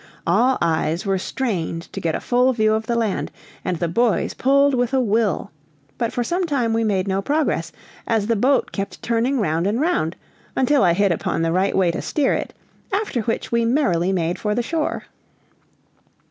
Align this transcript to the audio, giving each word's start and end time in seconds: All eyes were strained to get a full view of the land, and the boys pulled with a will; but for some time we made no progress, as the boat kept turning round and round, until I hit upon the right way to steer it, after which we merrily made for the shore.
All 0.25 0.57
eyes 0.63 1.05
were 1.05 1.19
strained 1.19 1.83
to 1.93 1.99
get 2.01 2.15
a 2.15 2.19
full 2.19 2.53
view 2.53 2.73
of 2.73 2.87
the 2.87 2.95
land, 2.95 3.31
and 3.63 3.77
the 3.77 3.87
boys 3.87 4.33
pulled 4.33 4.73
with 4.73 4.95
a 4.95 4.99
will; 4.99 5.51
but 5.99 6.11
for 6.11 6.23
some 6.23 6.47
time 6.47 6.73
we 6.73 6.83
made 6.83 7.07
no 7.07 7.21
progress, 7.21 7.71
as 8.07 8.25
the 8.25 8.35
boat 8.35 8.71
kept 8.71 9.03
turning 9.03 9.39
round 9.39 9.67
and 9.67 9.79
round, 9.79 10.15
until 10.55 10.83
I 10.83 10.93
hit 10.93 11.11
upon 11.11 11.43
the 11.43 11.51
right 11.51 11.77
way 11.77 11.91
to 11.91 12.01
steer 12.01 12.33
it, 12.33 12.51
after 12.91 13.21
which 13.21 13.51
we 13.51 13.63
merrily 13.63 14.11
made 14.11 14.39
for 14.39 14.55
the 14.55 14.63
shore. 14.63 15.03